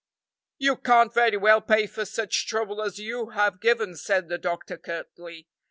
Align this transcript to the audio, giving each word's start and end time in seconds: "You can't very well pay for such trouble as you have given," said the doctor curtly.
"You 0.57 0.77
can't 0.77 1.13
very 1.13 1.37
well 1.37 1.61
pay 1.61 1.85
for 1.85 2.05
such 2.05 2.47
trouble 2.47 2.81
as 2.81 2.97
you 2.97 3.29
have 3.37 3.61
given," 3.61 3.95
said 3.95 4.29
the 4.29 4.39
doctor 4.39 4.75
curtly. 4.79 5.47